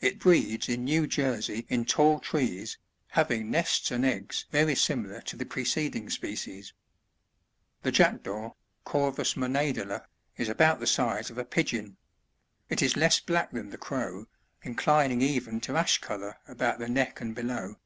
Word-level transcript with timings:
It 0.00 0.18
breeds 0.18 0.68
in 0.68 0.82
New 0.82 1.06
Jersey 1.06 1.66
in 1.68 1.84
tall 1.84 2.18
trees, 2.18 2.78
having 3.10 3.48
nests 3.48 3.92
and 3.92 4.04
eggs 4.04 4.44
very 4.50 4.74
similar 4.74 5.20
to 5.20 5.36
the 5.36 5.46
preceding 5.46 6.06
speciesw] 6.08 6.66
75. 6.66 6.72
The 7.84 7.92
Jackdaw,— 7.92 8.52
Corvus 8.84 9.34
moHednlat— 9.34 10.06
is 10.36 10.48
about 10.48 10.80
the 10.80 10.88
size 10.88 11.30
of 11.30 11.38
a 11.38 11.44
pigeon; 11.44 11.96
it 12.68 12.82
is 12.82 12.96
less 12.96 13.20
black 13.20 13.52
than 13.52 13.70
the 13.70 13.78
Crow, 13.78 14.26
inclining 14.62 15.22
even 15.22 15.60
to 15.60 15.76
ash 15.76 16.00
oolour 16.10 16.38
about 16.48 16.80
the 16.80 16.88
neck 16.88 17.20
and 17.20 17.32
below. 17.32 17.76